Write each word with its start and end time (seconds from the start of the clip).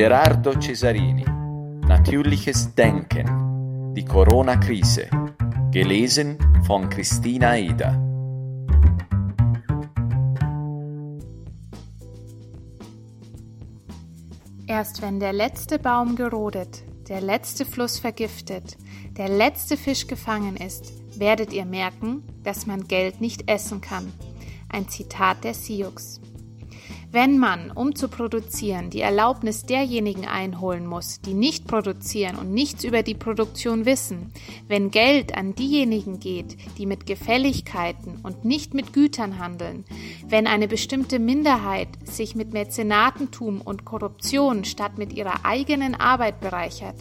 Gerardo 0.00 0.58
Cesarini 0.58 1.26
Natürliches 1.86 2.74
Denken 2.74 3.92
Die 3.94 4.02
Corona-Krise 4.02 5.10
Gelesen 5.70 6.38
von 6.66 6.88
Christina 6.88 7.58
Eder 7.58 8.00
Erst 14.66 15.02
wenn 15.02 15.20
der 15.20 15.34
letzte 15.34 15.78
Baum 15.78 16.16
gerodet, 16.16 16.82
der 17.10 17.20
letzte 17.20 17.66
Fluss 17.66 17.98
vergiftet, 17.98 18.78
der 19.18 19.28
letzte 19.28 19.76
Fisch 19.76 20.06
gefangen 20.06 20.56
ist, 20.56 20.94
werdet 21.18 21.52
ihr 21.52 21.66
merken, 21.66 22.22
dass 22.42 22.64
man 22.64 22.88
Geld 22.88 23.20
nicht 23.20 23.50
essen 23.50 23.82
kann. 23.82 24.10
Ein 24.70 24.88
Zitat 24.88 25.44
der 25.44 25.52
Sioux. 25.52 26.20
Wenn 27.12 27.38
man, 27.38 27.72
um 27.72 27.96
zu 27.96 28.06
produzieren, 28.06 28.88
die 28.90 29.00
Erlaubnis 29.00 29.64
derjenigen 29.64 30.26
einholen 30.26 30.86
muss, 30.86 31.20
die 31.20 31.34
nicht 31.34 31.66
produzieren 31.66 32.36
und 32.36 32.54
nichts 32.54 32.84
über 32.84 33.02
die 33.02 33.16
Produktion 33.16 33.84
wissen, 33.84 34.32
wenn 34.68 34.92
Geld 34.92 35.36
an 35.36 35.56
diejenigen 35.56 36.20
geht, 36.20 36.56
die 36.78 36.86
mit 36.86 37.06
Gefälligkeiten 37.06 38.20
und 38.22 38.44
nicht 38.44 38.74
mit 38.74 38.92
Gütern 38.92 39.40
handeln, 39.40 39.84
wenn 40.28 40.46
eine 40.46 40.68
bestimmte 40.68 41.18
Minderheit 41.18 41.88
sich 42.04 42.36
mit 42.36 42.52
Mäzenatentum 42.52 43.60
und 43.60 43.84
Korruption 43.84 44.64
statt 44.64 44.96
mit 44.96 45.12
ihrer 45.12 45.44
eigenen 45.44 45.96
Arbeit 45.96 46.40
bereichert, 46.40 46.94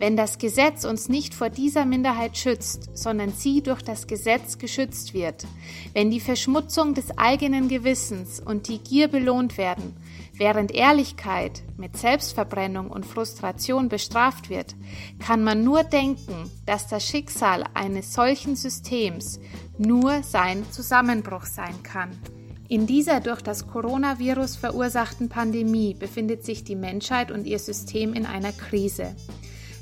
wenn 0.00 0.16
das 0.16 0.38
Gesetz 0.38 0.84
uns 0.84 1.08
nicht 1.08 1.34
vor 1.34 1.50
dieser 1.50 1.84
Minderheit 1.84 2.36
schützt, 2.36 2.90
sondern 2.98 3.30
sie 3.30 3.62
durch 3.62 3.82
das 3.82 4.08
Gesetz 4.08 4.58
geschützt 4.58 5.14
wird, 5.14 5.46
wenn 5.92 6.10
die 6.10 6.18
Verschmutzung 6.18 6.94
des 6.94 7.16
eigenen 7.16 7.68
Gewissens 7.68 8.40
und 8.40 8.66
die 8.66 8.78
Gier 8.78 9.06
belohnt 9.06 9.51
werden, 9.58 9.96
während 10.34 10.72
Ehrlichkeit 10.72 11.62
mit 11.76 11.96
Selbstverbrennung 11.96 12.90
und 12.90 13.06
Frustration 13.06 13.88
bestraft 13.88 14.50
wird, 14.50 14.74
kann 15.18 15.44
man 15.44 15.64
nur 15.64 15.84
denken, 15.84 16.50
dass 16.66 16.88
das 16.88 17.06
Schicksal 17.06 17.64
eines 17.74 18.12
solchen 18.12 18.56
Systems 18.56 19.40
nur 19.78 20.22
sein 20.22 20.64
Zusammenbruch 20.70 21.44
sein 21.44 21.82
kann. 21.82 22.10
In 22.68 22.86
dieser 22.86 23.20
durch 23.20 23.42
das 23.42 23.66
Coronavirus 23.66 24.56
verursachten 24.56 25.28
Pandemie 25.28 25.94
befindet 25.94 26.44
sich 26.44 26.64
die 26.64 26.76
Menschheit 26.76 27.30
und 27.30 27.46
ihr 27.46 27.58
System 27.58 28.14
in 28.14 28.24
einer 28.24 28.52
Krise. 28.52 29.14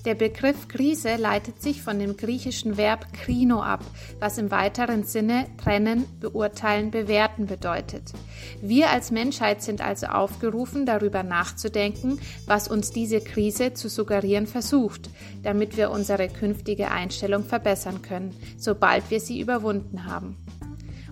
Der 0.06 0.15
Begriff 0.15 0.66
Krise 0.69 1.16
leitet 1.16 1.61
sich 1.61 1.83
von 1.83 1.99
dem 1.99 2.16
griechischen 2.16 2.78
Verb 2.78 3.12
krino 3.12 3.62
ab, 3.62 3.84
was 4.19 4.38
im 4.38 4.50
weiteren 4.50 5.05
Sinne 5.05 5.47
trennen, 5.62 6.06
beurteilen, 6.21 6.91
bewerten 6.91 7.44
bedeutet. 7.44 8.12
Wir 8.62 8.89
als 8.89 9.10
Menschheit 9.10 9.62
sind 9.62 9.83
also 9.83 10.06
aufgerufen, 10.06 10.87
darüber 10.87 11.22
nachzudenken, 11.22 12.19
was 12.47 12.66
uns 12.66 12.93
diese 12.93 13.21
Krise 13.21 13.75
zu 13.75 13.91
suggerieren 13.91 14.47
versucht, 14.47 15.10
damit 15.43 15.77
wir 15.77 15.91
unsere 15.91 16.28
künftige 16.28 16.91
Einstellung 16.91 17.44
verbessern 17.44 18.00
können, 18.00 18.34
sobald 18.56 19.10
wir 19.10 19.21
sie 19.21 19.39
überwunden 19.39 20.06
haben. 20.06 20.39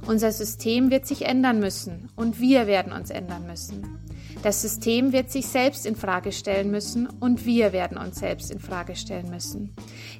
Unser 0.07 0.33
System 0.33 0.91
wird 0.91 1.07
sich 1.07 1.27
ändern 1.27 1.61
müssen 1.61 2.09
und 2.17 2.41
wir 2.41 2.67
werden 2.67 2.93
uns 2.95 3.11
ändern 3.11 3.47
müssen. 3.47 4.08
Das 4.43 4.63
System 4.63 5.13
wird 5.13 5.31
sich 5.31 5.47
selbst 5.47 5.85
in 5.85 5.97
Frage 5.97 6.31
stellen 6.31 6.71
müssen 6.71 7.09
und 7.21 7.45
wir 7.45 7.73
werden 7.73 7.99
uns 7.99 8.21
selbst 8.21 8.51
in 8.53 8.61
Frage 8.61 8.95
stellen 8.95 9.31
müssen. 9.31 9.75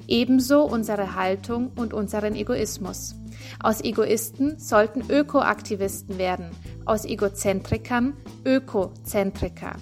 Ebenso 0.07 0.63
unsere 0.63 1.15
Haltung 1.15 1.71
und 1.75 1.93
unseren 1.93 2.35
Egoismus. 2.35 3.15
Aus 3.61 3.81
Egoisten 3.81 4.59
sollten 4.59 5.09
Ökoaktivisten 5.09 6.17
werden, 6.17 6.51
aus 6.85 7.05
Egozentrikern 7.05 8.13
Ökozentriker. 8.45 9.75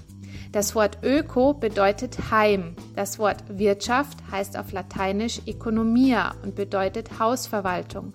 Das 0.51 0.75
Wort 0.75 0.99
Öko 1.03 1.53
bedeutet 1.53 2.31
Heim. 2.31 2.75
Das 2.95 3.19
Wort 3.19 3.43
Wirtschaft 3.49 4.17
heißt 4.31 4.57
auf 4.57 4.71
Lateinisch 4.71 5.41
Economia 5.45 6.35
und 6.43 6.55
bedeutet 6.55 7.19
Hausverwaltung. 7.19 8.13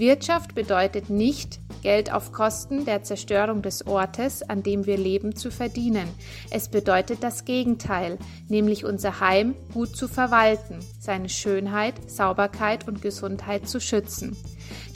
Wirtschaft 0.00 0.54
bedeutet 0.54 1.10
nicht, 1.10 1.60
Geld 1.82 2.12
auf 2.12 2.32
Kosten 2.32 2.84
der 2.84 3.02
Zerstörung 3.02 3.62
des 3.62 3.86
Ortes, 3.86 4.42
an 4.42 4.62
dem 4.62 4.86
wir 4.86 4.98
leben, 4.98 5.36
zu 5.36 5.50
verdienen. 5.50 6.08
Es 6.50 6.68
bedeutet 6.68 7.22
das 7.22 7.44
Gegenteil, 7.44 8.18
nämlich 8.48 8.84
unser 8.84 9.20
Heim 9.20 9.54
gut 9.72 9.96
zu 9.96 10.08
verwalten, 10.08 10.78
seine 10.98 11.28
Schönheit, 11.28 12.10
Sauberkeit 12.10 12.88
und 12.88 13.02
Gesundheit 13.02 13.68
zu 13.68 13.80
schützen. 13.80 14.36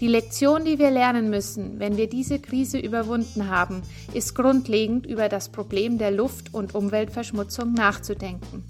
Die 0.01 0.09
Lektion, 0.09 0.65
die 0.65 0.79
wir 0.79 0.91
lernen 0.91 1.31
müssen, 1.31 1.79
wenn 1.79 1.97
wir 1.97 2.09
diese 2.09 2.39
Krise 2.39 2.79
überwunden 2.79 3.49
haben, 3.49 3.83
ist 4.13 4.35
grundlegend 4.35 5.07
über 5.07 5.29
das 5.29 5.51
Problem 5.51 5.99
der 5.99 6.11
Luft- 6.11 6.53
und 6.53 6.75
Umweltverschmutzung 6.75 7.73
nachzudenken. 7.73 8.65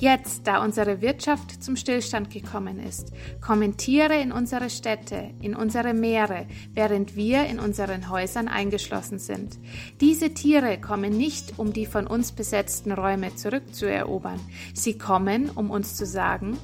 Jetzt, 0.00 0.46
da 0.46 0.64
unsere 0.64 1.02
Wirtschaft 1.02 1.62
zum 1.62 1.76
Stillstand 1.76 2.30
gekommen 2.30 2.80
ist, 2.80 3.12
kommen 3.42 3.76
Tiere 3.76 4.18
in 4.18 4.32
unsere 4.32 4.70
Städte, 4.70 5.34
in 5.42 5.54
unsere 5.54 5.92
Meere, 5.92 6.46
während 6.72 7.16
wir 7.16 7.44
in 7.44 7.60
unseren 7.60 8.08
Häusern 8.08 8.48
eingeschlossen 8.48 9.18
sind. 9.18 9.58
Diese 10.00 10.32
Tiere 10.32 10.80
kommen 10.80 11.14
nicht, 11.18 11.58
um 11.58 11.74
die 11.74 11.84
von 11.84 12.06
uns 12.06 12.32
besetzten 12.32 12.92
Räume 12.92 13.34
zurückzuerobern. 13.34 14.40
Sie 14.72 14.96
kommen, 14.96 15.50
um 15.50 15.70
uns 15.70 15.96
zu 15.96 16.06
sagen, 16.06 16.56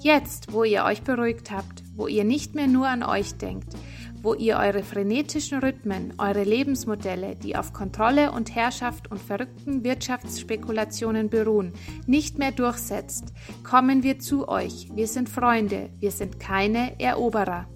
jetzt, 0.00 0.54
wo 0.54 0.64
ihr 0.64 0.84
euch 0.84 1.02
beruhigt 1.02 1.50
habt, 1.50 1.82
wo 1.94 2.06
ihr 2.06 2.24
nicht 2.24 2.54
mehr 2.54 2.68
nur 2.68 2.88
an 2.88 3.02
euch 3.02 3.34
denkt, 3.34 3.74
wo 4.22 4.34
ihr 4.34 4.56
eure 4.56 4.82
frenetischen 4.82 5.60
Rhythmen, 5.60 6.14
eure 6.18 6.44
Lebensmodelle, 6.44 7.36
die 7.36 7.56
auf 7.56 7.72
Kontrolle 7.72 8.32
und 8.32 8.54
Herrschaft 8.54 9.10
und 9.10 9.20
verrückten 9.20 9.84
Wirtschaftsspekulationen 9.84 11.28
beruhen, 11.28 11.72
nicht 12.06 12.38
mehr 12.38 12.52
durchsetzt, 12.52 13.32
kommen 13.62 14.02
wir 14.02 14.18
zu 14.18 14.48
euch. 14.48 14.88
Wir 14.94 15.06
sind 15.06 15.28
Freunde, 15.28 15.90
wir 15.98 16.10
sind 16.10 16.40
keine 16.40 16.98
Eroberer. 17.00 17.66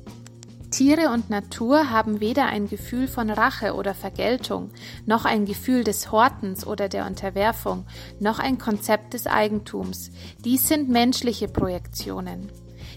Tiere 0.73 1.11
und 1.11 1.29
Natur 1.29 1.91
haben 1.91 2.21
weder 2.21 2.47
ein 2.47 2.67
Gefühl 2.67 3.07
von 3.07 3.29
Rache 3.29 3.75
oder 3.75 3.93
Vergeltung, 3.95 4.71
noch 5.05 5.27
ein 5.27 5.45
Gefühl 5.45 5.85
des 5.85 6.11
Hortens 6.11 6.67
oder 6.67 6.89
der 6.89 7.07
Unterwerfung, 7.07 7.85
noch 8.21 8.39
ein 8.39 8.57
Konzept 8.57 9.13
des 9.13 9.27
Eigentums. 9.27 10.11
Dies 10.47 10.69
sind 10.69 10.89
menschliche 10.89 11.47
Projektionen. 11.47 12.51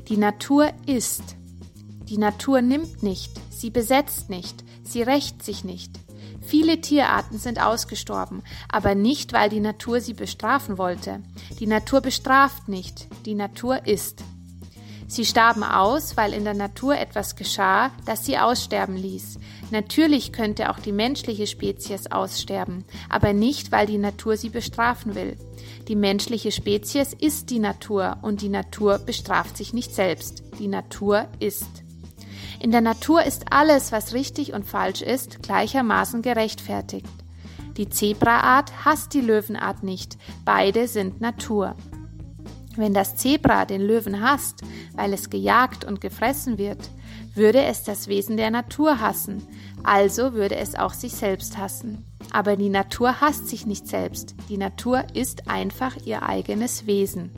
Die 0.08 0.16
Natur 0.16 0.70
ist, 0.86 1.36
die 2.10 2.18
Natur 2.18 2.62
nimmt 2.62 3.04
nicht, 3.04 3.32
sie 3.50 3.70
besetzt 3.70 4.30
nicht, 4.30 4.64
sie 4.84 5.02
rächt 5.02 5.44
sich 5.44 5.64
nicht. 5.64 5.92
Viele 6.42 6.80
Tierarten 6.80 7.40
sind 7.40 7.60
ausgestorben, 7.60 8.44
aber 8.70 8.94
nicht, 8.94 9.34
weil 9.34 9.50
die 9.50 9.60
Natur 9.60 10.00
sie 10.00 10.14
bestrafen 10.14 10.78
wollte. 10.78 11.24
Die 11.60 11.66
Natur 11.66 12.02
bestraft 12.02 12.68
nicht, 12.68 13.08
die 13.26 13.34
Natur 13.34 13.88
ist. 13.88 14.24
Sie 15.08 15.26
starben 15.26 15.64
aus, 15.64 16.18
weil 16.18 16.34
in 16.34 16.44
der 16.44 16.54
Natur 16.54 16.98
etwas 16.98 17.36
geschah, 17.36 17.92
das 18.06 18.26
sie 18.26 18.38
aussterben 18.38 18.96
ließ. 18.96 19.40
Natürlich 19.72 20.32
könnte 20.32 20.70
auch 20.70 20.80
die 20.80 20.92
menschliche 20.92 21.48
Spezies 21.48 22.12
aussterben, 22.12 22.86
aber 23.10 23.34
nicht, 23.34 23.72
weil 23.72 23.88
die 23.88 24.00
Natur 24.00 24.38
sie 24.38 24.50
bestrafen 24.50 25.16
will. 25.16 25.38
Die 25.88 25.96
menschliche 25.96 26.52
Spezies 26.52 27.14
ist 27.14 27.50
die 27.50 27.60
Natur 27.60 28.18
und 28.22 28.42
die 28.42 28.50
Natur 28.50 28.98
bestraft 29.00 29.58
sich 29.58 29.74
nicht 29.74 29.94
selbst. 29.94 30.44
Die 30.60 30.68
Natur 30.68 31.28
ist. 31.40 31.85
In 32.66 32.72
der 32.72 32.82
Natur 32.82 33.24
ist 33.24 33.54
alles, 33.54 33.92
was 33.92 34.16
richtig 34.16 34.54
und 34.54 34.66
falsch 34.66 35.04
ist, 35.04 35.44
gleichermaßen 35.44 36.24
gerechtfertigt. 36.24 37.06
Die 37.78 37.90
Zebraart 37.90 38.84
hasst 38.84 39.14
die 39.14 39.22
Löwenart 39.22 39.84
nicht, 39.84 40.18
beide 40.46 40.88
sind 40.88 41.22
Natur. 41.22 41.76
Wenn 42.76 42.96
das 42.96 43.18
Zebra 43.18 43.66
den 43.66 43.82
Löwen 43.82 44.20
hasst, 44.20 44.64
weil 44.96 45.14
es 45.14 45.30
gejagt 45.30 45.86
und 45.86 46.02
gefressen 46.02 46.58
wird, 46.58 46.90
würde 47.36 47.62
es 47.62 47.84
das 47.84 48.08
Wesen 48.08 48.36
der 48.36 48.50
Natur 48.50 49.00
hassen, 49.00 49.46
also 49.84 50.34
würde 50.34 50.56
es 50.56 50.74
auch 50.74 50.96
sich 50.96 51.14
selbst 51.14 51.60
hassen. 51.60 52.04
Aber 52.32 52.56
die 52.56 52.70
Natur 52.70 53.22
hasst 53.22 53.48
sich 53.48 53.68
nicht 53.68 53.88
selbst, 53.88 54.34
die 54.50 54.58
Natur 54.58 55.04
ist 55.14 55.48
einfach 55.48 55.98
ihr 56.04 56.24
eigenes 56.24 56.88
Wesen. 56.88 57.30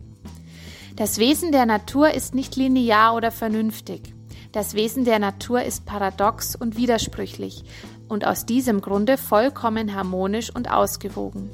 Das 0.96 1.18
Wesen 1.18 1.52
der 1.52 1.66
Natur 1.66 2.12
ist 2.12 2.34
nicht 2.34 2.56
linear 2.56 3.14
oder 3.14 3.32
vernünftig. 3.32 4.14
Das 4.52 4.74
Wesen 4.74 5.06
der 5.06 5.20
Natur 5.20 5.62
ist 5.64 5.86
paradox 5.86 6.56
und 6.56 6.78
widersprüchlich 6.78 7.64
und 8.08 8.26
aus 8.26 8.46
diesem 8.46 8.82
Grunde 8.82 9.18
vollkommen 9.18 9.94
harmonisch 9.94 10.54
und 10.54 10.72
ausgewogen. 10.72 11.50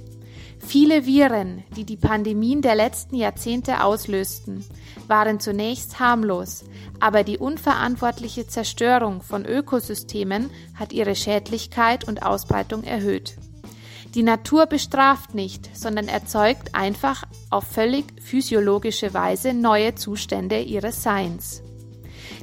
Viele 0.60 1.06
Viren, 1.06 1.64
die 1.76 1.84
die 1.84 1.98
Pandemien 1.98 2.62
der 2.62 2.76
letzten 2.76 3.16
Jahrzehnte 3.16 3.84
auslösten, 3.84 4.64
waren 5.08 5.40
zunächst 5.40 6.00
harmlos, 6.00 6.64
aber 7.00 7.24
die 7.24 7.38
unverantwortliche 7.38 8.48
Zerstörung 8.48 9.22
von 9.22 9.46
Ökosystemen 9.46 10.50
hat 10.76 10.94
ihre 10.94 11.16
Schädlichkeit 11.16 12.08
und 12.08 12.24
Ausbreitung 12.24 12.84
erhöht. 12.84 13.36
Die 14.16 14.24
Natur 14.24 14.68
bestraft 14.68 15.34
nicht, 15.34 15.76
sondern 15.76 16.08
erzeugt 16.08 16.76
einfach 16.76 17.24
auf 17.50 17.66
völlig 17.66 18.06
physiologische 18.22 19.14
Weise 19.14 19.54
neue 19.54 19.96
Zustände 19.96 20.62
ihres 20.62 21.04
Seins. 21.04 21.64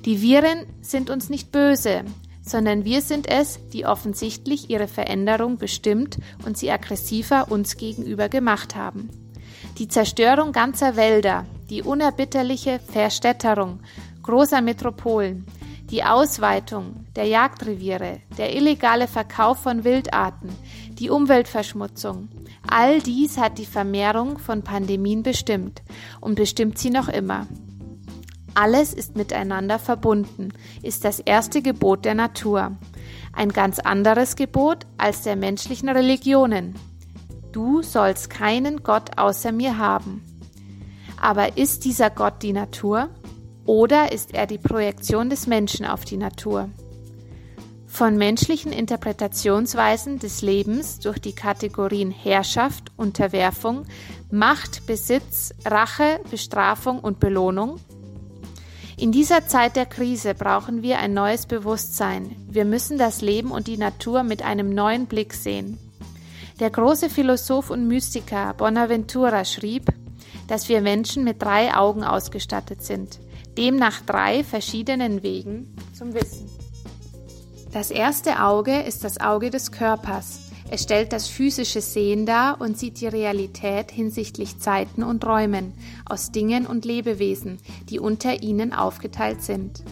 Die 0.04 0.22
Viren 0.22 0.66
sind 0.80 1.10
uns 1.10 1.28
nicht 1.28 1.52
böse, 1.52 2.04
sondern 2.42 2.84
wir 2.84 3.02
sind 3.02 3.28
es, 3.28 3.60
die 3.72 3.84
offensichtlich 3.84 4.70
ihre 4.70 4.88
Veränderung 4.88 5.58
bestimmt 5.58 6.18
und 6.46 6.56
sie 6.56 6.70
aggressiver 6.70 7.50
uns 7.50 7.76
gegenüber 7.76 8.28
gemacht 8.28 8.76
haben. 8.76 9.10
Die 9.78 9.88
Zerstörung 9.88 10.52
ganzer 10.52 10.96
Wälder, 10.96 11.44
die 11.68 11.82
unerbitterliche 11.82 12.80
Verstädterung 12.80 13.80
großer 14.22 14.62
Metropolen, 14.62 15.46
die 15.90 16.04
Ausweitung 16.04 17.04
der 17.16 17.24
Jagdreviere, 17.24 18.20
der 18.38 18.54
illegale 18.54 19.06
Verkauf 19.08 19.58
von 19.58 19.84
Wildarten, 19.84 20.50
die 20.92 21.10
Umweltverschmutzung, 21.10 22.28
all 22.68 23.00
dies 23.00 23.38
hat 23.38 23.58
die 23.58 23.66
Vermehrung 23.66 24.38
von 24.38 24.62
Pandemien 24.62 25.22
bestimmt 25.22 25.82
und 26.20 26.36
bestimmt 26.36 26.78
sie 26.78 26.90
noch 26.90 27.08
immer. 27.08 27.46
Alles 28.54 28.92
ist 28.92 29.16
miteinander 29.16 29.78
verbunden, 29.78 30.52
ist 30.82 31.04
das 31.04 31.20
erste 31.20 31.62
Gebot 31.62 32.04
der 32.04 32.14
Natur. 32.14 32.76
Ein 33.32 33.50
ganz 33.50 33.78
anderes 33.78 34.36
Gebot 34.36 34.86
als 34.98 35.22
der 35.22 35.36
menschlichen 35.36 35.88
Religionen. 35.88 36.74
Du 37.52 37.82
sollst 37.82 38.30
keinen 38.30 38.82
Gott 38.82 39.18
außer 39.18 39.52
mir 39.52 39.78
haben. 39.78 40.22
Aber 41.20 41.56
ist 41.56 41.84
dieser 41.84 42.10
Gott 42.10 42.42
die 42.42 42.52
Natur 42.52 43.08
oder 43.66 44.12
ist 44.12 44.34
er 44.34 44.46
die 44.46 44.58
Projektion 44.58 45.30
des 45.30 45.46
Menschen 45.46 45.84
auf 45.84 46.04
die 46.04 46.16
Natur? 46.16 46.70
Von 47.86 48.16
menschlichen 48.16 48.72
Interpretationsweisen 48.72 50.18
des 50.18 50.42
Lebens 50.42 51.00
durch 51.00 51.18
die 51.18 51.34
Kategorien 51.34 52.10
Herrschaft, 52.10 52.92
Unterwerfung, 52.96 53.84
Macht, 54.30 54.86
Besitz, 54.86 55.52
Rache, 55.64 56.20
Bestrafung 56.30 57.00
und 57.00 57.20
Belohnung 57.20 57.80
in 59.00 59.12
dieser 59.12 59.46
Zeit 59.46 59.76
der 59.76 59.86
Krise 59.86 60.34
brauchen 60.34 60.82
wir 60.82 60.98
ein 60.98 61.14
neues 61.14 61.46
Bewusstsein. 61.46 62.36
Wir 62.50 62.66
müssen 62.66 62.98
das 62.98 63.22
Leben 63.22 63.50
und 63.50 63.66
die 63.66 63.78
Natur 63.78 64.22
mit 64.24 64.42
einem 64.42 64.74
neuen 64.74 65.06
Blick 65.06 65.32
sehen. 65.32 65.78
Der 66.60 66.68
große 66.68 67.08
Philosoph 67.08 67.70
und 67.70 67.88
Mystiker 67.88 68.52
Bonaventura 68.52 69.46
schrieb, 69.46 69.86
dass 70.48 70.68
wir 70.68 70.82
Menschen 70.82 71.24
mit 71.24 71.40
drei 71.40 71.74
Augen 71.74 72.04
ausgestattet 72.04 72.84
sind, 72.84 73.20
demnach 73.56 74.02
drei 74.02 74.44
verschiedenen 74.44 75.22
Wegen 75.22 75.74
zum 75.94 76.12
Wissen. 76.12 76.50
Das 77.72 77.90
erste 77.90 78.42
Auge 78.42 78.82
ist 78.82 79.02
das 79.02 79.18
Auge 79.18 79.48
des 79.48 79.72
Körpers. 79.72 80.49
Es 80.72 80.84
stellt 80.84 81.12
das 81.12 81.26
physische 81.26 81.80
Sehen 81.80 82.26
dar 82.26 82.60
und 82.60 82.78
sieht 82.78 83.00
die 83.00 83.08
Realität 83.08 83.90
hinsichtlich 83.90 84.60
Zeiten 84.60 85.02
und 85.02 85.26
Räumen 85.26 85.72
aus 86.04 86.30
Dingen 86.30 86.64
und 86.64 86.84
Lebewesen, 86.84 87.58
die 87.88 87.98
unter 87.98 88.44
ihnen 88.44 88.72
aufgeteilt 88.72 89.42
sind. 89.42 89.82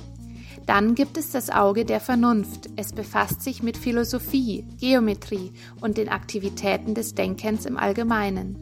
Dann 0.66 0.94
gibt 0.94 1.16
es 1.16 1.32
das 1.32 1.50
Auge 1.50 1.84
der 1.84 1.98
Vernunft. 1.98 2.70
Es 2.76 2.92
befasst 2.92 3.42
sich 3.42 3.60
mit 3.60 3.76
Philosophie, 3.76 4.64
Geometrie 4.78 5.50
und 5.80 5.96
den 5.96 6.08
Aktivitäten 6.08 6.94
des 6.94 7.16
Denkens 7.16 7.66
im 7.66 7.76
Allgemeinen. 7.76 8.56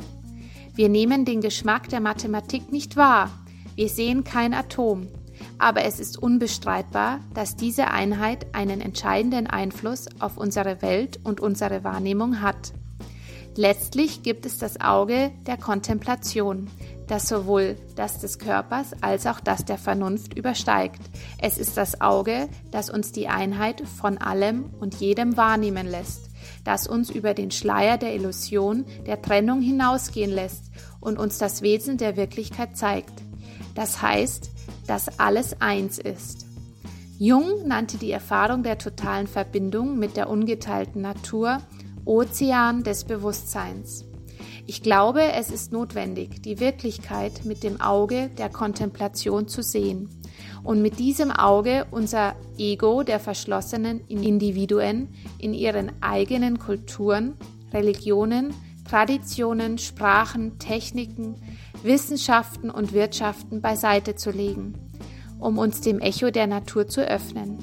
Wir 0.75 0.89
nehmen 0.89 1.27
den 1.27 1.43
Geschmack 1.43 1.91
der 1.91 2.01
Mathematik 2.01 2.73
nicht 2.73 2.97
wahr. 2.97 3.31
Wir 3.75 3.91
sehen 3.91 4.25
kein 4.25 4.55
Atom, 4.55 5.09
aber 5.59 5.85
es 5.85 6.01
ist 6.01 6.19
unbestreitbar, 6.19 7.21
dass 7.35 7.57
diese 7.57 7.89
Einheit 7.91 8.55
einen 8.55 8.81
entscheidenden 8.81 9.47
Einfluss 9.47 10.07
auf 10.19 10.37
unsere 10.37 10.83
Welt 10.83 11.21
und 11.25 11.41
unsere 11.41 11.85
Wahrnehmung 11.85 12.43
hat. 12.43 12.73
Letztlich 13.59 14.23
gibt 14.23 14.45
es 14.45 14.59
das 14.59 14.83
Auge 14.83 15.33
der 15.47 15.57
Kontemplation, 15.57 16.69
das 17.07 17.27
sowohl 17.27 17.77
das 17.95 18.19
des 18.19 18.39
Körpers 18.39 18.95
als 19.01 19.27
auch 19.27 19.41
das 19.41 19.65
der 19.65 19.79
Vernunft 19.79 20.37
übersteigt. 20.37 21.01
Es 21.39 21.57
ist 21.57 21.79
das 21.79 22.03
Auge, 22.03 22.51
das 22.71 22.91
uns 22.91 23.13
die 23.13 23.29
Einheit 23.29 23.81
von 23.81 24.19
allem 24.19 24.67
und 24.79 24.97
jedem 24.97 25.39
wahrnehmen 25.39 25.87
lässt, 25.87 26.29
das 26.65 26.87
uns 26.87 27.09
über 27.09 27.33
den 27.33 27.51
Schleier 27.51 27.97
der 27.97 28.15
Illusion 28.15 28.85
der 29.07 29.23
Trennung 29.23 29.63
hinausgehen 29.63 30.31
lässt 30.31 30.65
und 31.01 31.19
uns 31.19 31.39
das 31.39 31.63
Wesen 31.63 31.97
der 31.97 32.19
Wirklichkeit 32.19 32.77
zeigt. 32.77 33.23
Das 33.75 34.03
heißt, 34.03 34.51
dass 34.87 35.19
alles 35.19 35.61
eins 35.61 35.99
ist. 35.99 36.47
Jung 37.19 37.67
nannte 37.67 37.97
die 37.97 38.11
Erfahrung 38.11 38.63
der 38.63 38.79
totalen 38.79 39.27
Verbindung 39.27 39.99
mit 39.99 40.17
der 40.17 40.29
ungeteilten 40.29 41.01
Natur 41.01 41.59
Ozean 42.05 42.83
des 42.83 43.05
Bewusstseins. 43.05 44.05
Ich 44.67 44.83
glaube, 44.83 45.23
es 45.33 45.51
ist 45.51 45.73
notwendig, 45.73 46.43
die 46.43 46.61
Wirklichkeit 46.61 47.45
mit 47.45 47.63
dem 47.63 47.81
Auge 47.81 48.31
der 48.37 48.49
Kontemplation 48.49 49.49
zu 49.49 49.63
sehen 49.63 50.09
und 50.63 50.83
mit 50.83 50.99
diesem 50.99 51.31
Auge 51.31 51.87
unser 51.91 52.35
Ego 52.59 53.03
der 53.03 53.21
verschlossenen 53.21 54.01
Individuen 54.09 55.09
in 55.39 55.55
ihren 55.55 55.93
eigenen 56.03 56.59
Kulturen, 56.59 57.35
Religionen, 57.73 58.53
Traditionen, 58.89 59.79
Sprachen, 59.79 60.59
Techniken, 60.59 61.37
Wissenschaften 61.87 62.71
und 62.71 62.93
Wirtschaften 62.93 63.61
beiseite 63.61 64.17
zu 64.17 64.31
legen, 64.31 64.75
um 65.39 65.59
uns 65.59 65.81
dem 65.81 66.01
Echo 66.01 66.31
der 66.31 66.47
Natur 66.47 66.89
zu 66.89 67.01
öffnen. 67.01 67.59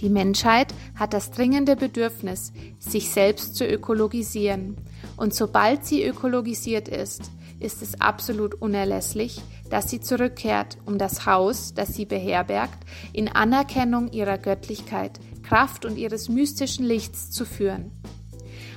Die 0.00 0.10
Menschheit 0.10 0.74
hat 0.96 1.14
das 1.14 1.30
dringende 1.30 1.76
Bedürfnis, 1.76 2.52
sich 2.80 3.10
selbst 3.10 3.54
zu 3.54 3.64
ökologisieren, 3.64 4.76
und 5.16 5.34
sobald 5.34 5.86
sie 5.86 6.04
ökologisiert 6.04 6.88
ist, 6.88 7.30
ist 7.60 7.80
es 7.82 8.00
absolut 8.00 8.54
unerlässlich, 8.60 9.40
dass 9.70 9.88
sie 9.88 10.00
zurückkehrt, 10.00 10.78
um 10.84 10.98
das 10.98 11.24
Haus, 11.24 11.72
das 11.74 11.94
sie 11.94 12.04
beherbergt, 12.04 12.84
in 13.12 13.28
Anerkennung 13.28 14.10
ihrer 14.10 14.38
Göttlichkeit, 14.38 15.20
Kraft 15.42 15.84
und 15.84 15.96
ihres 15.96 16.28
mystischen 16.28 16.84
Lichts 16.84 17.30
zu 17.30 17.44
führen. 17.44 17.92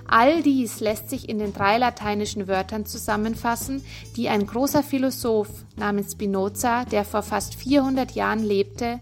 All 0.08 0.44
dies 0.44 0.80
lässt 0.80 1.10
sich 1.10 1.28
in 1.30 1.40
den 1.40 1.54
drei 1.54 1.78
lateinischen 1.78 2.48
Wörtern 2.48 2.86
zusammenfassen, 2.86 3.84
die 4.16 4.30
ein 4.30 4.46
großer 4.46 4.84
Philosoph 4.84 5.50
namens 5.76 6.12
Spinoza, 6.12 6.86
der 6.86 7.06
vor 7.06 7.24
fast 7.24 7.56
400 7.56 8.12
Jahren 8.12 8.44
lebte, 8.44 9.00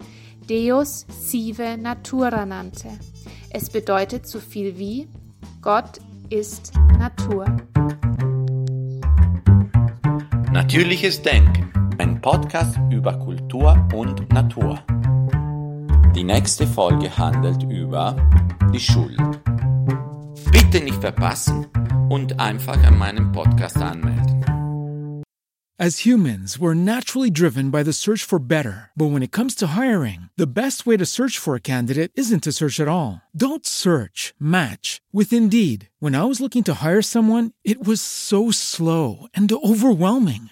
Deus 0.50 1.06
sive 1.10 1.78
natura 1.78 2.46
nannte. 2.46 2.90
Es 3.50 3.70
bedeutet 3.70 4.28
so 4.28 4.40
viel 4.40 4.78
wie 4.78 5.08
Gott 5.62 6.00
ist 6.30 6.74
Natur. 6.98 7.46
Natürliches 10.52 11.22
Denken, 11.22 11.72
ein 11.98 12.22
Podcast 12.22 12.78
über 12.90 13.14
Kultur 13.14 13.88
und 13.94 14.32
Natur. 14.34 14.80
Die 16.16 16.24
nächste 16.24 16.68
Folge 16.68 17.16
handelt 17.18 17.64
über 17.64 18.16
die 18.74 18.80
Schuld. 18.80 19.20
Bitte 20.54 20.84
nicht 20.84 21.02
verpassen 21.02 21.66
und 22.10 22.40
einfach 22.40 22.78
an 22.84 22.96
meinem 22.96 23.32
Podcast 23.32 23.78
anmelden. 23.78 24.44
As 25.80 26.06
humans, 26.06 26.60
we're 26.60 26.76
naturally 26.76 27.32
driven 27.32 27.72
by 27.72 27.82
the 27.82 27.92
search 27.92 28.24
for 28.24 28.38
better. 28.38 28.92
But 28.96 29.08
when 29.08 29.24
it 29.24 29.32
comes 29.32 29.56
to 29.56 29.76
hiring, 29.76 30.30
the 30.38 30.46
best 30.46 30.86
way 30.86 30.96
to 30.98 31.06
search 31.08 31.40
for 31.40 31.56
a 31.56 31.60
candidate 31.60 32.12
isn't 32.14 32.44
to 32.44 32.52
search 32.52 32.80
at 32.80 32.88
all. 32.88 33.24
Don't 33.36 33.66
search, 33.66 34.36
match 34.40 35.02
with 35.12 35.34
Indeed. 35.34 35.90
When 36.00 36.14
I 36.14 36.24
was 36.26 36.40
looking 36.40 36.64
to 36.66 36.76
hire 36.86 37.02
someone, 37.02 37.54
it 37.64 37.84
was 37.84 38.00
so 38.02 38.52
slow 38.52 39.26
and 39.34 39.52
overwhelming. 39.52 40.52